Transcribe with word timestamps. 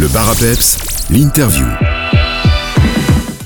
Le 0.00 0.08
bar 0.08 0.30
à 0.30 0.34
peps, 0.34 0.78
l'interview. 1.10 1.66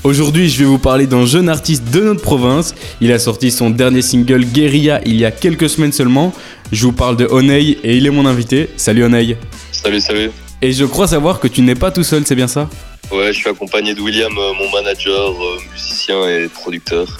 Aujourd'hui, 0.05 0.47
je 0.47 0.59
vais 0.59 0.63
vous 0.63 0.79
parler 0.79 1.05
d'un 1.05 1.25
jeune 1.25 1.49
artiste 1.49 1.83
de 1.91 1.99
notre 1.99 2.21
province. 2.21 2.73
Il 3.01 3.11
a 3.11 3.19
sorti 3.19 3.51
son 3.51 3.71
dernier 3.71 4.01
single 4.01 4.45
Guerilla 4.45 5.01
il 5.05 5.17
y 5.17 5.25
a 5.25 5.31
quelques 5.31 5.67
semaines 5.67 5.91
seulement. 5.91 6.33
Je 6.71 6.85
vous 6.85 6.93
parle 6.93 7.17
de 7.17 7.25
Oney 7.25 7.77
et 7.83 7.97
il 7.97 8.07
est 8.07 8.09
mon 8.09 8.25
invité. 8.25 8.69
Salut 8.77 9.03
Oney. 9.03 9.35
Salut, 9.73 9.99
salut. 9.99 10.31
Et 10.61 10.71
je 10.71 10.85
crois 10.85 11.09
savoir 11.09 11.41
que 11.41 11.49
tu 11.49 11.61
n'es 11.61 11.75
pas 11.75 11.91
tout 11.91 12.03
seul, 12.03 12.25
c'est 12.25 12.35
bien 12.35 12.47
ça? 12.47 12.69
Ouais, 13.11 13.33
je 13.33 13.39
suis 13.39 13.49
accompagné 13.49 13.93
de 13.93 13.99
William, 13.99 14.31
euh, 14.37 14.53
mon 14.53 14.71
manager, 14.71 15.31
euh, 15.31 15.59
musicien 15.73 16.25
et 16.29 16.47
producteur. 16.47 17.19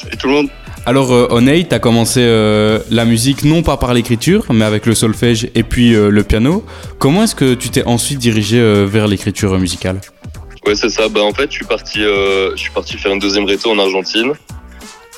Salut 0.00 0.16
tout 0.16 0.28
le 0.28 0.32
monde. 0.32 0.48
Alors 0.86 1.12
euh, 1.12 1.26
Oney, 1.30 1.64
t'as 1.64 1.80
commencé 1.80 2.20
euh, 2.22 2.78
la 2.90 3.04
musique 3.04 3.42
non 3.42 3.64
pas 3.64 3.76
par 3.76 3.92
l'écriture, 3.92 4.44
mais 4.50 4.64
avec 4.64 4.86
le 4.86 4.94
solfège 4.94 5.48
et 5.56 5.64
puis 5.64 5.96
euh, 5.96 6.10
le 6.10 6.22
piano. 6.22 6.64
Comment 7.00 7.24
est-ce 7.24 7.34
que 7.34 7.54
tu 7.54 7.70
t'es 7.70 7.84
ensuite 7.86 8.20
dirigé 8.20 8.60
euh, 8.60 8.86
vers 8.86 9.08
l'écriture 9.08 9.58
musicale? 9.58 10.00
Ouais, 10.64 10.76
c'est 10.76 10.88
ça. 10.88 11.08
Bah, 11.08 11.24
en 11.24 11.32
fait, 11.32 11.50
je 11.50 11.56
suis 11.56 11.64
parti, 11.64 12.02
parti 12.72 12.96
faire 12.98 13.12
une 13.12 13.18
deuxième 13.18 13.46
réto 13.46 13.68
en 13.68 13.78
Argentine. 13.80 14.32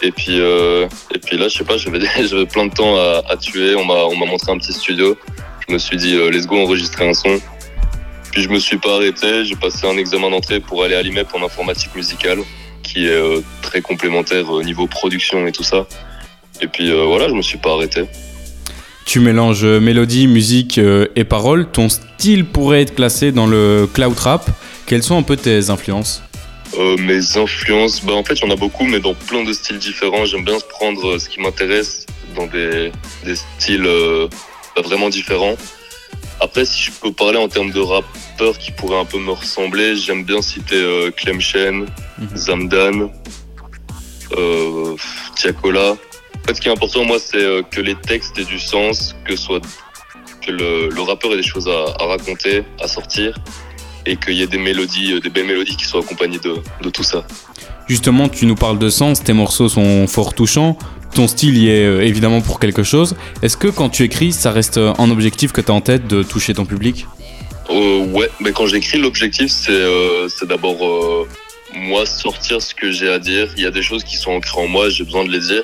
Et 0.01 0.11
puis, 0.11 0.37
et 0.39 1.19
puis 1.19 1.37
là, 1.37 1.48
je 1.48 1.59
sais 1.59 1.65
pas, 1.65 1.77
j'avais, 1.78 2.47
plein 2.47 2.66
de 2.66 2.73
temps 2.73 2.97
à, 2.97 3.23
à 3.28 3.37
tuer. 3.37 3.75
On 3.75 3.84
m'a, 3.84 4.05
on 4.05 4.16
m'a 4.16 4.25
montré 4.25 4.50
un 4.53 4.59
petit 4.59 4.73
studio. 4.73 5.19
Je 5.69 5.75
me 5.75 5.78
suis 5.78 5.98
dit, 5.98 6.16
let's 6.30 6.47
go 6.47 6.56
enregistrer 6.56 7.09
un 7.09 7.14
son. 7.14 7.39
Puis 8.33 8.42
je 8.42 8.48
me 8.48 8.59
suis 8.59 8.78
pas 8.78 8.95
arrêté. 8.95 9.45
J'ai 9.45 9.56
passé 9.56 9.87
un 9.87 9.98
examen 9.98 10.30
d'entrée 10.30 10.61
pour 10.61 10.83
aller 10.83 10.95
à 10.95 11.03
l'IMEP 11.03 11.28
en 11.34 11.45
informatique 11.45 11.95
musicale, 11.95 12.39
qui 12.83 13.06
est 13.06 13.42
très 13.68 13.82
complémentaire 13.82 14.50
au 14.50 14.62
niveau 14.62 14.86
production 14.86 15.46
et 15.46 15.52
tout 15.52 15.62
ça. 15.72 15.86
Et 16.62 16.68
puis 16.68 16.90
euh, 16.90 17.04
voilà, 17.04 17.28
je 17.28 17.34
me 17.34 17.42
suis 17.42 17.58
pas 17.58 17.72
arrêté. 17.74 18.00
Tu 19.04 19.20
mélanges 19.20 19.64
euh, 19.64 19.78
mélodie, 19.80 20.27
musique 20.27 20.78
euh, 20.78 21.06
et 21.16 21.24
paroles. 21.24 21.66
Ton 21.70 21.88
style 21.88 22.44
pourrait 22.46 22.82
être 22.82 22.94
classé 22.94 23.30
dans 23.32 23.46
le 23.46 23.86
cloud 23.92 24.18
rap. 24.18 24.44
Quelles 24.86 25.02
sont 25.02 25.18
un 25.18 25.22
peu 25.22 25.36
tes 25.36 25.70
influences? 25.70 26.22
Euh, 26.78 26.96
mes 26.98 27.36
influences, 27.36 28.05
bah 28.05 28.14
en 28.14 28.25
fait, 28.25 28.34
il 28.41 28.44
y 28.44 28.48
en 28.50 28.50
a 28.50 28.56
beaucoup, 28.56 28.84
mais 28.84 29.00
dans 29.00 29.14
plein 29.14 29.42
de 29.44 29.52
styles 29.52 29.78
différents. 29.78 30.25
J'aime 30.25 30.44
bien 30.44 30.58
prendre 30.77 31.03
euh, 31.14 31.19
ce 31.19 31.28
qui 31.28 31.41
m'intéresse 31.41 32.06
dans 32.36 32.47
des, 32.47 32.91
des 33.25 33.36
styles 33.36 33.86
euh, 33.86 34.28
bah, 34.77 34.82
vraiment 34.82 35.08
différents. 35.08 35.56
Après, 36.41 36.64
si 36.64 36.84
je 36.84 36.91
peux 37.03 37.12
parler 37.12 37.38
en 37.38 37.48
termes 37.48 37.72
de 37.72 37.80
rappeurs 37.80 38.56
qui 38.58 38.70
pourraient 38.72 39.00
un 39.00 39.05
peu 39.06 39.19
me 39.19 39.32
ressembler, 39.32 39.97
j'aime 39.97 40.25
bien 40.25 40.41
citer 40.42 40.77
euh, 40.77 41.10
Clem 41.10 41.41
Chen, 41.41 41.86
Mhm. 42.20 42.36
Zamdan, 42.36 42.97
euh, 44.37 44.97
Tiakola. 45.37 45.93
En 45.93 46.47
fait, 46.47 46.55
ce 46.55 46.61
qui 46.61 46.69
est 46.69 46.73
important, 46.73 47.05
moi, 47.05 47.19
c'est 47.19 47.37
euh, 47.37 47.62
que 47.62 47.81
les 47.81 47.95
textes 47.95 48.39
aient 48.39 48.45
du 48.45 48.59
sens, 48.59 49.15
que 49.25 49.37
soit 49.37 49.61
que 50.47 50.51
le, 50.53 50.89
le 50.89 51.03
rappeur 51.03 51.33
ait 51.33 51.37
des 51.37 51.43
choses 51.43 51.69
à, 51.69 52.03
à 52.03 52.07
raconter, 52.07 52.62
à 52.81 52.89
sortir, 52.89 53.39
et 54.06 54.17
qu'il 54.17 54.34
y 54.34 54.43
ait 54.43 54.47
des 54.47 54.59
mélodies, 54.59 55.12
euh, 55.12 55.21
des 55.21 55.31
belles 55.31 55.47
mélodies 55.47 55.77
qui 55.77 55.84
soient 55.84 56.01
accompagnées 56.01 56.39
de, 56.39 56.56
de 56.83 56.91
tout 56.91 57.03
ça. 57.03 57.27
Justement, 57.89 58.29
tu 58.29 58.47
nous 58.47 58.55
parles 58.55 58.79
de 58.79 58.91
sens, 58.91 59.23
tes 59.23 59.33
morceaux 59.33 59.69
sont 59.69 60.06
fort 60.06 60.34
touchants. 60.34 60.79
Ton 61.15 61.27
style 61.27 61.56
y 61.56 61.71
est 61.71 61.84
euh, 61.84 62.03
évidemment 62.03 62.41
pour 62.43 62.61
quelque 62.61 62.83
chose. 62.83 63.17
Est-ce 63.43 63.56
que 63.56 63.69
quand 63.69 63.89
tu 63.89 64.05
écris, 64.05 64.33
ça 64.33 64.53
reste 64.53 64.79
un 64.79 65.11
objectif 65.11 65.53
que 65.53 65.61
tu 65.61 65.71
as 65.71 65.75
en 65.75 65.81
tête 65.81 66.06
de 66.06 66.23
toucher 66.23 66.55
ton 66.55 66.67
public? 66.67 67.06
Euh, 67.71 68.05
ouais, 68.06 68.31
mais 68.41 68.53
quand 68.53 68.67
j'écris, 68.67 68.99
l'objectif, 68.99 69.51
c'est 69.51 69.71
euh, 69.73 70.29
d'abord 70.47 70.87
euh, 70.87 71.29
moi 71.74 72.06
sortir 72.06 72.61
ce 72.62 72.74
que 72.74 72.91
j'ai 72.91 73.08
à 73.11 73.19
dire. 73.19 73.48
Il 73.56 73.62
y 73.62 73.66
a 73.66 73.70
des 73.70 73.83
choses 73.83 74.05
qui 74.05 74.16
sont 74.16 74.33
ancrées 74.33 74.61
en 74.61 74.69
moi, 74.69 74.88
j'ai 74.91 75.05
besoin 75.05 75.24
de 75.24 75.30
les 75.30 75.41
dire. 75.41 75.62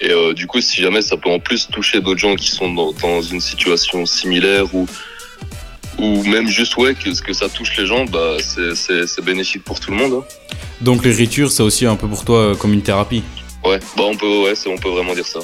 Et 0.00 0.10
euh, 0.10 0.32
du 0.32 0.46
coup, 0.46 0.60
si 0.60 0.80
jamais 0.80 1.02
ça 1.02 1.16
peut 1.16 1.28
en 1.30 1.38
plus 1.38 1.68
toucher 1.68 2.00
d'autres 2.00 2.20
gens 2.20 2.34
qui 2.34 2.48
sont 2.50 2.72
dans, 2.72 2.92
dans 2.92 3.20
une 3.20 3.40
situation 3.40 4.06
similaire 4.06 4.74
ou 4.74 4.86
ou 5.98 6.22
même 6.24 6.48
juste 6.48 6.76
ouais 6.78 6.94
que, 6.94 7.10
que 7.22 7.32
ça 7.34 7.50
touche 7.50 7.76
les 7.76 7.84
gens, 7.84 8.06
bah 8.06 8.36
c'est- 8.40 9.20
bénéfique 9.22 9.64
pour 9.64 9.78
tout 9.80 9.90
le 9.90 9.98
monde. 9.98 10.22
hein. 10.22 10.56
Donc 10.80 11.04
l'écriture, 11.04 11.50
c'est 11.50 11.62
aussi 11.62 11.84
un 11.84 11.96
peu 11.96 12.08
pour 12.08 12.24
toi 12.24 12.38
euh, 12.38 12.54
comme 12.54 12.72
une 12.72 12.82
thérapie? 12.82 13.22
Ouais, 13.64 13.78
bah 13.98 14.04
on 14.06 14.16
peut 14.16 14.44
ouais, 14.44 14.54
on 14.66 14.78
peut 14.78 14.88
vraiment 14.88 15.12
dire 15.14 15.26
ça. 15.26 15.40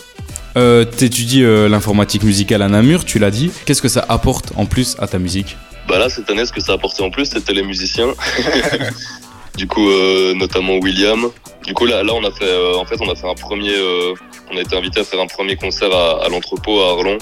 Euh, 0.56 0.84
T'étudies 0.84 1.43
euh, 1.45 1.69
l'informatique 1.69 2.22
musicale 2.22 2.62
à 2.62 2.69
Namur, 2.69 3.05
tu 3.05 3.19
l'as 3.19 3.31
dit. 3.31 3.51
Qu'est-ce 3.67 3.83
que 3.83 3.89
ça 3.89 4.06
apporte 4.09 4.53
en 4.56 4.65
plus 4.65 4.97
à 4.99 5.06
ta 5.06 5.19
musique? 5.19 5.59
Bah 5.87 5.99
là, 5.99 6.09
cette 6.09 6.31
année, 6.31 6.47
ce 6.47 6.53
que 6.53 6.61
ça 6.62 6.72
a 6.72 6.75
apporté 6.77 7.03
en 7.03 7.11
plus, 7.11 7.27
c'était 7.27 7.53
les 7.53 7.62
musiciens. 7.62 8.15
du 9.56 9.67
coup, 9.67 9.89
euh, 9.89 10.34
notamment 10.34 10.77
William. 10.77 11.31
Du 11.65 11.75
coup, 11.75 11.87
là, 11.87 12.03
là, 12.03 12.12
on 12.15 12.22
a 12.25 12.31
fait, 12.31 12.44
euh, 12.44 12.77
en 12.77 12.84
fait, 12.84 13.00
on 13.00 13.11
a 13.11 13.15
fait 13.15 13.28
un 13.28 13.34
premier, 13.34 13.75
euh, 13.75 14.15
on 14.53 14.56
a 14.56 14.61
été 14.61 14.77
invité 14.77 15.00
à 15.00 15.05
faire 15.05 15.21
un 15.21 15.27
premier 15.27 15.56
concert 15.56 15.93
à, 15.93 16.25
à 16.25 16.28
l'entrepôt 16.28 16.81
à 16.83 16.91
Arlon, 16.91 17.19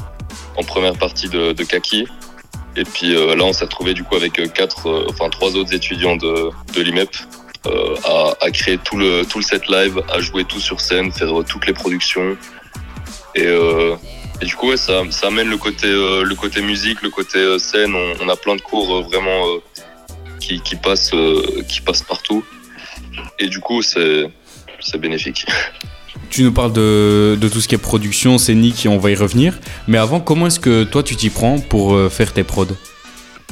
en 0.56 0.62
première 0.64 0.98
partie 0.98 1.28
de, 1.28 1.52
de 1.52 1.64
Kaki. 1.64 2.06
Et 2.76 2.84
puis 2.84 3.14
euh, 3.14 3.36
là, 3.36 3.44
on 3.44 3.52
s'est 3.52 3.64
retrouvé 3.64 3.94
du 3.94 4.02
coup 4.02 4.16
avec 4.16 4.32
quatre, 4.52 5.06
enfin 5.08 5.30
trois 5.30 5.54
autres 5.56 5.72
étudiants 5.72 6.16
de, 6.16 6.50
de 6.74 6.82
l'IMEP 6.82 7.08
euh, 7.66 7.94
à, 8.04 8.34
à 8.40 8.50
créer 8.50 8.78
tout 8.78 8.96
le 8.96 9.24
tout 9.24 9.38
le 9.38 9.44
set 9.44 9.68
live, 9.68 10.02
à 10.12 10.18
jouer 10.20 10.44
tout 10.44 10.60
sur 10.60 10.80
scène, 10.80 11.12
faire 11.12 11.32
toutes 11.48 11.66
les 11.66 11.72
productions. 11.72 12.36
Et, 13.36 13.46
du 14.42 14.56
coup, 14.56 14.68
ouais, 14.68 14.76
ça, 14.76 15.02
ça 15.10 15.28
amène 15.28 15.48
le 15.48 15.56
côté, 15.56 15.86
le 15.86 16.34
côté 16.34 16.60
musique, 16.60 17.00
le 17.02 17.10
côté 17.10 17.58
scène. 17.58 17.94
On, 17.94 18.24
on 18.24 18.28
a 18.28 18.36
plein 18.36 18.56
de 18.56 18.60
cours 18.60 19.02
vraiment 19.02 19.40
qui, 20.40 20.60
qui, 20.60 20.76
passent, 20.76 21.14
euh, 21.14 21.62
qui 21.68 21.80
passent 21.80 22.02
partout. 22.02 22.44
Et 23.38 23.48
du 23.48 23.60
coup, 23.60 23.82
c'est 23.82 24.30
c'est 24.80 24.98
bénéfique. 24.98 25.46
Tu 26.30 26.42
nous 26.42 26.52
parles 26.52 26.72
de, 26.72 27.36
de 27.40 27.48
tout 27.48 27.60
ce 27.60 27.68
qui 27.68 27.74
est 27.74 27.78
production, 27.78 28.38
scénique, 28.38 28.86
et 28.86 28.88
on 28.88 28.98
va 28.98 29.10
y 29.10 29.14
revenir. 29.14 29.58
Mais 29.88 29.98
avant, 29.98 30.20
comment 30.20 30.46
est-ce 30.46 30.60
que 30.60 30.84
toi 30.84 31.02
tu 31.02 31.16
t'y 31.16 31.30
prends 31.30 31.58
pour 31.58 31.94
euh, 31.94 32.08
faire 32.08 32.32
tes 32.32 32.44
prods? 32.44 32.66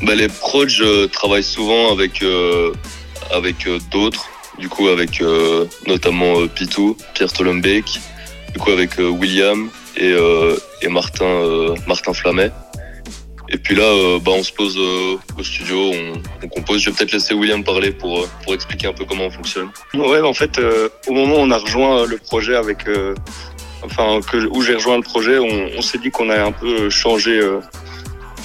Bah, 0.03 0.15
les 0.15 0.29
prods, 0.29 0.69
je 0.69 1.07
travaille 1.07 1.45
souvent 1.45 1.93
avec, 1.93 2.23
euh, 2.23 2.73
avec 3.31 3.67
euh, 3.67 3.79
d'autres. 3.91 4.27
Du 4.59 4.69
coup, 4.69 4.89
avec 4.89 5.21
euh, 5.21 5.65
notamment 5.87 6.47
Pitou, 6.49 6.97
Pierre 7.15 7.33
Tolombeek. 7.33 8.01
Du 8.53 8.59
coup, 8.59 8.71
avec 8.71 8.99
William 8.99 9.71
et, 9.97 10.15
et 10.83 10.89
Martin, 10.89 11.75
Martin 11.87 12.13
Flamet. 12.13 12.53
Et 13.53 13.59
puis 13.59 13.75
là, 13.75 13.83
euh, 13.83 14.19
bah, 14.19 14.33
on 14.35 14.43
se 14.43 14.53
pose 14.53 14.79
euh, 14.79 15.17
au 15.39 15.43
studio, 15.43 15.93
on, 16.43 16.49
compose. 16.49 16.81
Je 16.81 16.91
vais 16.91 16.97
peut-être 16.97 17.13
laisser 17.13 17.35
William 17.35 17.63
parler 17.63 17.93
pour, 17.93 18.21
euh, 18.21 18.29
pour 18.43 18.55
expliquer 18.55 18.87
un 18.87 18.95
peu 18.95 19.05
comment 19.05 19.27
on 19.27 19.31
fonctionne. 19.31 19.69
Ouais, 19.93 20.23
en 20.23 20.33
fait, 20.33 20.59
au 21.07 21.13
moment 21.13 21.37
où 21.37 21.41
on 21.41 21.51
a 21.51 21.59
rejoint 21.59 22.07
le 22.07 22.17
projet 22.17 22.57
avec, 22.57 22.87
enfin, 23.85 24.21
où 24.51 24.63
j'ai 24.63 24.75
rejoint 24.75 24.97
le 24.97 25.03
projet, 25.03 25.39
on, 25.39 25.83
s'est 25.83 25.99
dit 25.99 26.11
qu'on 26.11 26.31
allait 26.31 26.41
un 26.41 26.53
peu 26.53 26.89
changer 26.89 27.39
euh, 27.41 27.61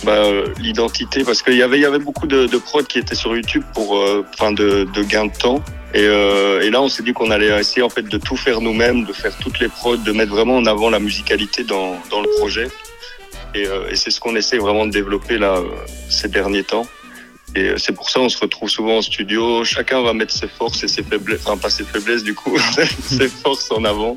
bah, 0.03 0.23
l'identité 0.59 1.23
parce 1.23 1.41
qu'il 1.41 1.55
y 1.55 1.63
avait, 1.63 1.79
y 1.79 1.85
avait 1.85 1.99
beaucoup 1.99 2.27
de, 2.27 2.57
prods 2.57 2.83
qui 2.83 2.99
étaient 2.99 3.15
sur 3.15 3.33
YouTube 3.33 3.63
pour, 3.73 3.95
de, 3.95 5.03
gain 5.03 5.27
de 5.27 5.37
temps. 5.37 5.63
Et, 5.93 6.03
et 6.03 6.69
là, 6.69 6.81
on 6.81 6.89
s'est 6.89 7.03
dit 7.03 7.13
qu'on 7.13 7.31
allait 7.31 7.57
essayer 7.57 7.81
en 7.81 7.89
fait 7.89 8.03
de 8.03 8.17
tout 8.17 8.35
faire 8.35 8.59
nous-mêmes, 8.59 9.05
de 9.05 9.13
faire 9.13 9.37
toutes 9.37 9.61
les 9.61 9.69
prods, 9.69 9.95
de 9.95 10.11
mettre 10.11 10.33
vraiment 10.33 10.57
en 10.57 10.65
avant 10.65 10.89
la 10.89 10.99
musicalité 10.99 11.63
dans, 11.63 11.95
dans 12.11 12.19
le 12.19 12.27
projet. 12.39 12.67
Et, 13.55 13.65
euh, 13.67 13.89
et 13.89 13.95
c'est 13.95 14.11
ce 14.11 14.19
qu'on 14.19 14.35
essaie 14.35 14.57
vraiment 14.57 14.85
de 14.85 14.91
développer 14.91 15.37
là 15.37 15.57
euh, 15.57 15.69
ces 16.09 16.27
derniers 16.27 16.63
temps. 16.63 16.87
Et 17.55 17.69
euh, 17.69 17.77
c'est 17.77 17.93
pour 17.93 18.09
ça 18.09 18.19
on 18.19 18.29
se 18.29 18.37
retrouve 18.39 18.69
souvent 18.69 18.97
en 18.97 19.01
studio. 19.01 19.63
Chacun 19.63 20.01
va 20.01 20.13
mettre 20.13 20.33
ses 20.33 20.47
forces 20.47 20.83
et 20.83 20.87
ses 20.87 21.03
faiblesses, 21.03 21.41
enfin 21.45 21.57
pas 21.57 21.69
ses 21.69 21.83
faiblesses 21.83 22.23
du 22.23 22.33
coup, 22.33 22.57
ses 23.03 23.29
forces 23.29 23.71
en 23.71 23.83
avant. 23.85 24.15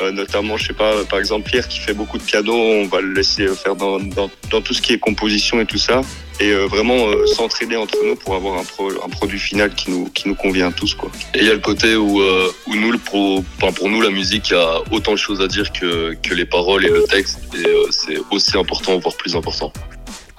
Euh, 0.00 0.10
notamment, 0.10 0.56
je 0.56 0.68
sais 0.68 0.72
pas, 0.72 1.04
par 1.04 1.18
exemple 1.18 1.48
Pierre 1.48 1.68
qui 1.68 1.78
fait 1.78 1.92
beaucoup 1.92 2.18
de 2.18 2.22
piano, 2.22 2.52
on 2.54 2.86
va 2.86 3.00
le 3.00 3.12
laisser 3.12 3.46
faire 3.48 3.76
dans, 3.76 3.98
dans, 3.98 4.60
tout 4.60 4.72
ce 4.72 4.80
qui 4.80 4.94
est 4.94 4.98
composition 4.98 5.60
et 5.60 5.66
tout 5.66 5.78
ça. 5.78 6.00
Et 6.40 6.50
euh, 6.50 6.66
vraiment 6.66 7.08
euh, 7.08 7.26
s'entraider 7.26 7.76
entre 7.76 7.96
nous 8.04 8.16
pour 8.16 8.34
avoir 8.34 8.58
un, 8.58 8.64
pro, 8.64 8.90
un 8.90 9.08
produit 9.08 9.38
final 9.38 9.74
qui 9.74 9.90
nous, 9.90 10.06
qui 10.06 10.28
nous 10.28 10.34
convient 10.34 10.72
tous. 10.72 10.94
Quoi. 10.94 11.10
Et 11.34 11.40
il 11.40 11.46
y 11.46 11.50
a 11.50 11.54
le 11.54 11.60
côté 11.60 11.94
où, 11.94 12.20
euh, 12.20 12.50
où 12.66 12.74
nous, 12.74 12.90
le 12.90 12.98
pro, 12.98 13.44
enfin, 13.58 13.72
pour 13.72 13.88
nous, 13.88 14.00
la 14.00 14.10
musique, 14.10 14.50
a 14.52 14.80
autant 14.90 15.12
de 15.12 15.18
choses 15.18 15.40
à 15.40 15.46
dire 15.46 15.72
que, 15.72 16.14
que 16.22 16.34
les 16.34 16.46
paroles 16.46 16.84
et 16.86 16.90
le 16.90 17.04
texte. 17.04 17.40
Et 17.54 17.66
euh, 17.66 17.86
c'est 17.90 18.18
aussi 18.30 18.56
important, 18.56 18.98
voire 18.98 19.16
plus 19.16 19.36
important. 19.36 19.72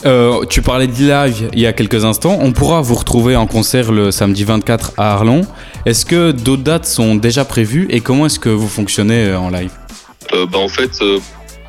Euh, 0.06 0.46
tu 0.46 0.62
parlais 0.62 0.88
de 0.88 0.94
live 0.94 1.50
il 1.54 1.60
y 1.60 1.66
a 1.66 1.74
quelques 1.74 2.04
instants. 2.04 2.38
On 2.42 2.52
pourra 2.52 2.82
vous 2.82 2.96
retrouver 2.96 3.36
en 3.36 3.48
concert 3.48 3.92
le 3.92 4.12
samedi 4.12 4.44
24 4.44 4.94
à 4.98 5.14
Arlon. 5.14 5.42
Est-ce 5.86 6.06
que 6.06 6.32
d'autres 6.32 6.64
dates 6.64 6.86
sont 6.86 7.16
déjà 7.16 7.46
prévues 7.46 7.88
et 7.90 8.02
comment 8.02 8.26
est-ce 8.26 8.40
que 8.40 8.50
vous 8.50 8.68
fonctionnez 8.68 9.28
euh, 9.28 9.40
en 9.40 9.50
live? 9.50 9.72
Euh, 10.34 10.46
bah, 10.46 10.60
en 10.60 10.68
fait, 10.68 11.02
euh, 11.02 11.20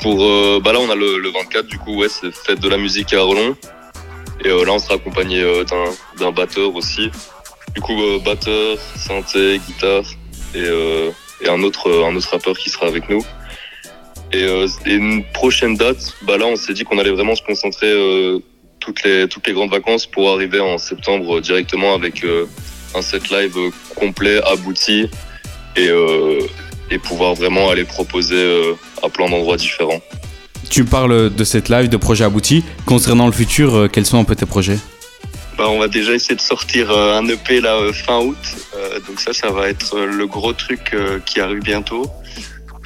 pour, 0.01 0.25
euh, 0.25 0.61
bah, 0.63 0.73
là, 0.73 0.81
on 0.81 0.91
a 0.91 0.95
le, 0.95 1.19
le 1.19 1.31
24, 1.31 1.67
du 1.67 1.79
coup, 1.79 1.97
ouais, 1.97 2.09
c'est 2.09 2.35
fête 2.35 2.61
de 2.61 2.69
la 2.69 2.77
musique 2.77 3.13
à 3.13 3.21
Arlon. 3.21 3.57
Et 4.45 4.49
là, 4.49 4.73
on 4.73 4.79
sera 4.79 4.95
accompagné 4.95 5.43
d'un, 6.19 6.33
batteur 6.33 6.75
aussi. 6.75 7.11
Du 7.75 7.81
coup, 7.81 7.95
batteur, 8.25 8.77
synthé, 8.97 9.61
guitare 9.67 10.03
et, 10.55 10.65
et 11.41 11.49
un, 11.49 11.63
autre, 11.63 12.05
un 12.05 12.15
autre 12.15 12.31
rappeur 12.31 12.59
qui 12.59 12.69
sera 12.69 12.87
avec 12.87 13.09
nous. 13.09 13.25
Et, 14.35 14.43
euh, 14.43 14.67
et 14.85 14.95
une 14.95 15.23
prochaine 15.23 15.77
date, 15.77 16.13
bah 16.23 16.37
là, 16.37 16.47
on 16.47 16.57
s'est 16.57 16.73
dit 16.73 16.83
qu'on 16.83 16.99
allait 16.99 17.13
vraiment 17.13 17.37
se 17.37 17.43
concentrer 17.43 17.87
euh, 17.87 18.41
toutes, 18.81 19.05
les, 19.05 19.29
toutes 19.29 19.47
les 19.47 19.53
grandes 19.53 19.71
vacances 19.71 20.07
pour 20.07 20.29
arriver 20.31 20.59
en 20.59 20.77
septembre 20.77 21.37
euh, 21.37 21.41
directement 21.41 21.95
avec 21.95 22.27
un 22.97 23.03
set 23.03 23.31
live 23.31 23.57
complet, 23.95 24.41
abouti 24.45 25.09
et, 25.77 25.89
et 26.91 26.99
pouvoir 26.99 27.35
vraiment 27.35 27.69
aller 27.71 27.85
proposer 27.85 28.75
à 29.03 29.09
plein 29.09 29.29
d'endroits 29.29 29.57
différents. 29.57 30.01
Tu 30.71 30.85
parles 30.85 31.35
de 31.35 31.45
cette 31.45 31.69
live, 31.69 31.89
de 31.89 31.97
projet 31.97 32.25
abouti. 32.25 32.65
Concernant 32.87 33.27
le 33.27 33.33
futur, 33.33 33.89
quels 33.93 34.07
sont 34.07 34.19
un 34.19 34.25
peu 34.25 34.37
tes 34.37 34.47
projets? 34.47 34.79
Bah, 35.59 35.65
on 35.69 35.79
va 35.79 35.89
déjà 35.89 36.13
essayer 36.13 36.37
de 36.37 36.41
sortir 36.41 36.93
un 36.93 37.27
EP 37.29 37.61
là 37.61 37.81
fin 37.93 38.21
août. 38.21 38.39
Donc 39.09 39.19
ça, 39.21 39.33
ça 39.33 39.51
va 39.51 39.69
être 39.69 39.99
le 39.99 40.27
gros 40.29 40.53
truc 40.53 40.95
qui 41.27 41.41
arrive 41.41 41.63
bientôt. 41.63 42.09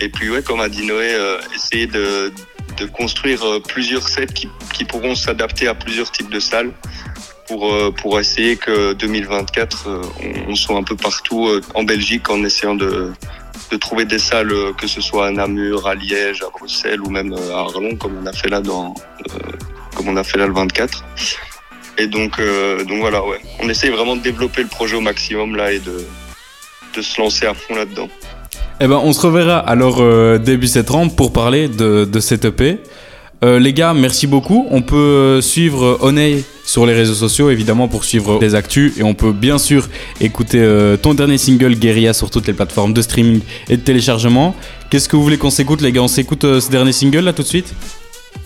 Et 0.01 0.09
puis 0.09 0.31
ouais, 0.31 0.43
comme 0.43 0.61
a 0.61 0.69
dit 0.69 0.87
Noé, 0.87 1.17
essayer 1.55 1.87
de, 1.87 2.33
de 2.77 2.87
construire 2.87 3.43
plusieurs 3.67 4.09
sets 4.09 4.27
qui, 4.27 4.49
qui 4.73 4.85
pourront 4.85 5.15
s'adapter 5.15 5.69
à 5.69 5.75
plusieurs 5.75 6.11
types 6.11 6.31
de 6.31 6.41
salles 6.41 6.73
pour, 7.47 7.73
pour 7.95 8.21
essayer 8.21 8.57
que 8.57 8.93
2024, 8.93 9.89
on, 10.49 10.55
soit 10.55 10.77
un 10.77 10.83
peu 10.83 10.95
partout 10.95 11.49
en 11.75 11.83
Belgique 11.83 12.31
en 12.31 12.45
essayant 12.45 12.75
de, 12.75 13.13
de 13.71 13.77
trouver 13.77 14.05
des 14.05 14.19
salles, 14.19 14.53
que 14.77 14.87
ce 14.87 15.01
soit 15.01 15.29
à 15.29 15.31
Namur, 15.31 15.89
à 15.89 15.95
Liège, 15.95 16.43
à 16.43 16.51
Bruxelles 16.51 17.01
ou 17.01 17.11
même 17.11 17.35
à 17.53 17.59
Arlon, 17.59 17.97
comme 17.97 18.19
on 18.23 18.27
a 18.27 18.33
fait 18.33 18.49
là 18.49 18.61
dans, 18.61 18.95
comme 19.99 20.09
on 20.09 20.17
a 20.17 20.23
fait 20.23 20.39
là 20.39 20.47
le 20.47 20.55
24. 20.55 21.05
Et 21.99 22.07
donc, 22.07 22.39
euh, 22.39 22.85
donc 22.85 23.01
voilà, 23.01 23.25
ouais. 23.25 23.41
On 23.59 23.69
essaye 23.69 23.91
vraiment 23.91 24.15
de 24.15 24.23
développer 24.23 24.63
le 24.63 24.69
projet 24.69 24.95
au 24.95 25.01
maximum 25.01 25.57
là 25.57 25.73
et 25.73 25.81
de, 25.81 26.07
de 26.95 27.03
se 27.03 27.21
lancer 27.21 27.47
à 27.47 27.55
fond 27.55 27.75
là-dedans. 27.75 28.09
Eh 28.81 28.87
ben, 28.87 29.01
on 29.03 29.13
se 29.13 29.21
reverra 29.21 29.59
alors 29.59 29.99
euh, 30.01 30.39
début 30.39 30.69
septembre 30.69 31.13
pour 31.15 31.33
parler 31.33 31.69
de, 31.69 32.05
de 32.05 32.21
cette 32.21 32.45
EP. 32.45 32.79
Euh, 33.45 33.59
les 33.59 33.73
gars, 33.73 33.93
merci 33.93 34.27
beaucoup. 34.27 34.67
On 34.71 34.83
peut 34.83 35.41
suivre 35.41 35.99
Oney 36.01 36.45
sur 36.65 36.87
les 36.87 36.95
réseaux 36.95 37.15
sociaux, 37.15 37.51
évidemment, 37.51 37.89
pour 37.89 38.05
suivre 38.05 38.39
les 38.41 38.55
actus. 38.55 38.97
Et 38.99 39.03
on 39.03 39.15
peut 39.15 39.33
bien 39.33 39.59
sûr 39.59 39.89
écouter 40.21 40.65
ton 41.03 41.15
dernier 41.15 41.39
single, 41.39 41.75
Guerilla, 41.75 42.13
sur 42.13 42.31
toutes 42.31 42.47
les 42.47 42.53
plateformes 42.53 42.93
de 42.93 43.03
streaming 43.03 43.41
et 43.69 43.77
de 43.77 43.83
téléchargement. 43.83 44.57
Qu'est-ce 44.91 45.09
que 45.09 45.17
vous 45.17 45.23
voulez 45.23 45.39
qu'on 45.39 45.51
s'écoute, 45.51 45.81
les 45.81 45.93
gars? 45.93 46.03
On 46.03 46.09
s'écoute 46.09 46.43
ce 46.43 46.71
dernier 46.71 46.93
single 46.93 47.21
là 47.21 47.33
tout 47.33 47.43
de 47.43 47.49
suite? 47.49 47.73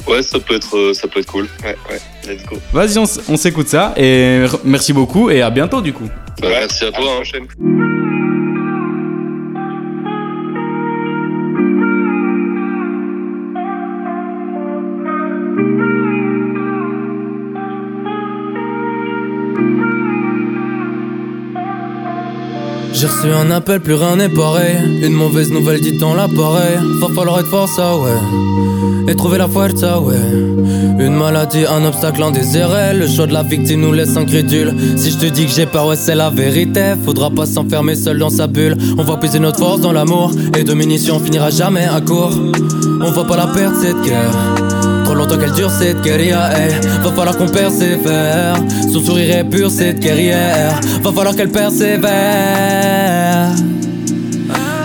Ouais, 0.07 0.23
ça 0.23 0.39
peut 0.41 0.57
être, 0.57 0.93
ça 0.95 1.09
peut 1.09 1.21
être 1.21 1.27
cool. 1.27 1.49
Ouais, 1.65 1.77
ouais, 1.91 2.01
let's 2.27 2.45
go. 2.45 2.57
Vas-y, 2.73 2.99
on, 2.99 3.37
s'écoute 3.37 3.69
ça. 3.69 3.95
Et 3.97 4.45
merci 4.65 4.93
beaucoup 4.93 5.31
et 5.31 5.43
à 5.43 5.51
bientôt 5.51 5.81
du 5.81 5.93
coup. 5.93 6.09
Bah, 6.41 6.49
merci 6.51 6.85
à 6.85 6.93
toi. 6.93 7.05
À 7.05 7.39
hein. 7.39 8.02
J'ai 22.93 23.07
reçu 23.07 23.33
un 23.33 23.51
appel, 23.51 23.81
plus 23.81 23.95
rien 23.95 24.17
n'est 24.17 24.29
pareil. 24.29 24.77
Une 25.03 25.15
mauvaise 25.15 25.51
nouvelle 25.51 25.81
dit 25.81 25.99
dans 25.99 26.15
l'appareil. 26.15 26.79
Va 27.01 27.09
falloir 27.15 27.41
être 27.41 27.49
fort, 27.49 27.69
ça 27.69 27.97
ouais 27.97 28.63
et 29.09 29.17
trouver 29.17 29.39
la 29.39 29.49
fuerza, 29.49 30.01
ouais. 30.01 30.15
Une 30.99 31.15
maladie, 31.15 31.65
un 31.67 31.85
obstacle 31.85 32.23
indésiré. 32.23 32.95
Le 32.95 33.07
choix 33.07 33.27
de 33.27 33.33
la 33.33 33.43
victime 33.43 33.81
nous 33.81 33.93
laisse 33.93 34.17
incrédule. 34.17 34.75
Si 34.97 35.11
je 35.11 35.19
te 35.19 35.27
dis 35.27 35.47
que 35.47 35.53
j'ai 35.53 35.67
peur, 35.67 35.87
ouais, 35.89 35.97
c'est 35.97 36.15
la 36.15 36.31
vérité. 36.31 36.95
Faudra 37.05 37.31
pas 37.31 37.47
s'enfermer 37.47 37.97
seul 37.97 38.19
dans 38.19 38.31
sa 38.31 38.47
bulle. 38.47 38.77
On 38.99 39.03
va 39.03 39.17
puiser 39.17 39.39
notre 39.39 39.59
force 39.59 39.81
dans 39.81 39.93
l'amour. 39.93 40.33
Et 40.57 40.65
de 40.65 40.75
munitions, 40.75 41.17
on 41.17 41.21
finira 41.21 41.51
jamais 41.51 41.85
à 41.85 42.01
court. 42.01 42.33
On 43.01 43.11
va 43.11 43.25
pas 43.25 43.37
la 43.37 43.47
perdre 43.49 43.77
cette 43.81 44.01
guerre. 44.03 44.82
Longtemps 45.15 45.37
qu'elle 45.37 45.53
dure 45.53 45.71
cette 45.71 46.01
guerrière, 46.01 46.51
hey. 46.57 46.75
Va 47.03 47.13
falloir 47.13 47.37
qu'on 47.37 47.49
persévère. 47.49 48.57
Son 48.93 49.01
sourire 49.05 49.37
est 49.39 49.45
pur 49.45 49.71
cette 49.71 50.01
guerrière. 50.01 50.81
Va 51.03 51.13
falloir 51.13 51.37
qu'elle 51.37 51.51
persévère. 51.51 52.13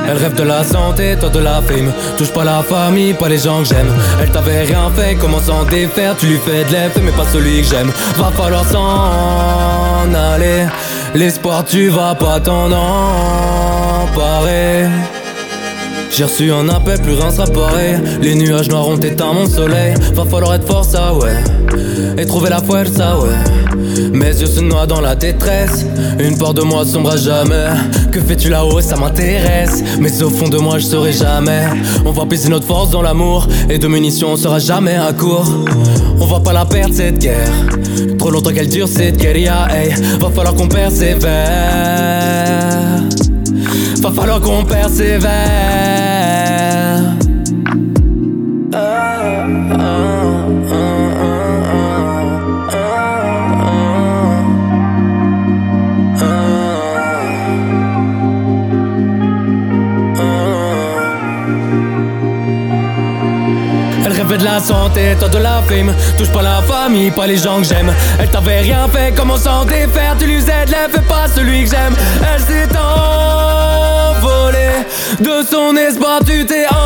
Elle 0.10 0.18
rêve 0.18 0.36
de 0.36 0.44
la 0.44 0.64
santé, 0.64 1.18
toi 1.20 1.30
de 1.30 1.40
la 1.40 1.62
fame. 1.62 1.92
Touche 2.18 2.32
pas 2.32 2.46
la 2.46 2.64
famille, 2.64 3.14
pas 3.14 3.28
les 3.28 3.40
gens 3.40 3.60
que 3.60 3.66
j'aime. 3.66 3.92
Elle 4.22 4.30
t'avait 4.32 4.62
rien 4.64 4.90
fait, 4.96 5.16
comment 5.16 5.42
s'en 5.42 5.66
défaire? 5.66 6.16
Tu 6.18 6.28
lui 6.28 6.38
fais 6.38 6.64
de 6.64 6.72
l'effet, 6.72 7.02
mais 7.04 7.12
pas 7.12 7.26
celui 7.32 7.62
que 7.62 7.68
j'aime. 7.68 7.92
Va 8.16 8.32
falloir 8.32 8.64
s'en 8.66 10.14
aller. 10.14 10.68
L'espoir, 11.14 11.66
tu 11.66 11.90
vas 11.90 12.16
pas 12.16 12.40
t'en 12.40 12.72
emparer. 12.72 14.08
J'ai 16.10 16.24
reçu 16.24 16.52
un 16.52 16.68
appel, 16.70 17.00
plus 17.02 17.14
rien 17.14 17.32
sera 17.32 17.46
pareil. 17.46 17.96
Les 18.22 18.36
nuages 18.36 18.70
noirs 18.70 18.88
ont 18.88 18.98
éteint 18.98 19.34
mon 19.34 19.48
soleil. 19.48 19.94
Va 20.14 20.26
falloir 20.26 20.56
être 20.56 20.68
fort, 20.68 20.86
ça 20.86 21.14
ouais. 21.14 21.44
Et 22.18 22.26
trouver 22.26 22.50
la 22.50 22.60
ça 22.96 23.18
ouais. 23.20 23.30
Mes 24.14 24.30
yeux 24.30 24.48
se 24.48 24.60
noient 24.62 24.88
dans 24.88 25.02
la 25.02 25.16
détresse. 25.16 25.86
Une 26.20 26.38
part 26.38 26.54
de 26.54 26.62
moi 26.62 26.86
sombre 26.86 27.12
à 27.12 27.18
jamais. 27.18 27.68
Que 28.12 28.20
fais-tu 28.20 28.50
là-haut, 28.50 28.82
ça 28.82 28.96
m'intéresse. 28.96 29.84
Mais 30.00 30.22
au 30.24 30.30
fond 30.30 30.48
de 30.48 30.58
moi, 30.58 30.80
je 30.80 30.86
serai 30.86 31.12
jamais. 31.12 31.66
On 32.06 32.12
va 32.12 32.26
puiser 32.26 32.50
notre 32.50 32.66
force 32.66 32.90
dans 32.90 33.02
l'amour. 33.02 33.48
Et 33.70 33.78
de 33.78 33.88
munitions, 33.88 34.30
on 34.32 34.38
sera 34.38 34.60
jamais 34.60 34.96
à 34.96 35.14
court. 35.14 35.48
On 36.20 36.26
va 36.26 36.40
pas 36.40 36.54
la 36.54 36.66
perdre 36.66 36.96
cette 36.96 37.20
guerre. 37.20 37.52
Trop 38.18 38.32
longtemps 38.32 38.54
qu'elle 38.54 38.70
dure 38.70 38.88
cette 38.88 39.18
guerre, 39.18 39.68
hey. 39.72 39.94
Va 40.20 40.30
falloir 40.30 40.56
qu'on 40.56 40.68
persévère. 40.68 41.28
Va 44.08 44.14
falloir 44.22 44.40
qu'on 44.40 44.64
persévère. 44.64 45.28
De 64.28 64.44
la 64.44 64.60
santé, 64.60 65.16
toi 65.18 65.30
de 65.30 65.40
la 65.40 65.64
fame. 65.68 65.92
Touche 66.16 66.32
pas 66.32 66.44
la 66.44 66.62
famille, 66.62 67.10
pas 67.10 67.26
les 67.26 67.38
gens 67.38 67.58
que 67.58 67.64
j'aime. 67.64 67.92
Elle 68.20 68.30
t'avait 68.30 68.60
rien 68.60 68.88
fait, 68.88 69.12
comment 69.16 69.36
s'en 69.36 69.66
défaire? 69.66 70.16
Tu 70.20 70.28
lui 70.28 70.38
aides, 70.38 70.76
fais 70.92 71.02
pas 71.02 71.28
celui 71.28 71.64
que 71.64 71.72
j'aime. 71.72 71.96
Elle 72.22 72.42
de 75.20 75.46
son 75.50 75.76
espoir, 75.76 76.20
tu 76.26 76.46
t'es 76.46 76.66
emparé. 76.68 76.78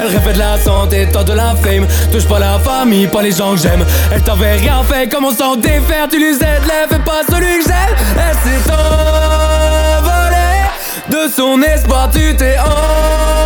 Elle 0.00 0.08
rêvait 0.08 0.32
de 0.32 0.38
la 0.38 0.58
santé, 0.58 1.08
toi 1.12 1.24
de 1.24 1.32
la 1.32 1.54
fame. 1.56 1.86
Touche 2.10 2.26
pas 2.26 2.38
la 2.38 2.58
famille, 2.58 3.06
pas 3.06 3.22
les 3.22 3.32
gens 3.32 3.54
que 3.54 3.60
j'aime. 3.60 3.84
Elle 4.12 4.22
t'avait 4.22 4.54
rien 4.54 4.82
fait, 4.84 5.08
comment 5.08 5.32
s'en 5.32 5.56
défaire 5.56 6.08
Tu 6.10 6.18
lui 6.18 6.34
aides, 6.34 6.66
lève 6.66 7.00
pas 7.04 7.22
celui 7.28 7.58
que 7.58 7.64
j'aime. 7.66 7.96
Elle 8.16 8.36
s'est 8.36 8.70
envolée. 10.00 10.40
De 11.10 11.30
son 11.34 11.60
espoir, 11.62 12.10
tu 12.12 12.36
t'es 12.36 12.58
emparé. 12.58 13.41